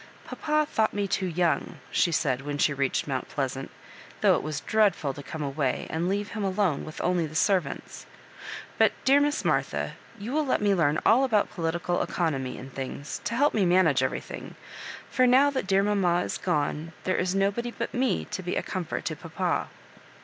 [0.27, 3.69] ^* Papa thought me too young," she said, when she reached Mount Pleasant,
[4.21, 8.07] "though it was dreadful to come away and leave him alone with only the servants;
[8.79, 13.21] but, dear Miss Martha, you will let me learn all about political economy and things,
[13.25, 14.55] to help me manage every thing;
[15.11, 18.63] for now that dear mamma is gone, there is nobody but me to be a
[18.63, 19.67] comfort to papa."